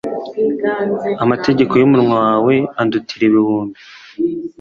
Amategeko 1.23 1.73
y’umunwa 1.75 2.13
wawe 2.23 2.53
andutira 2.79 3.23
ibihumbi 3.29 3.79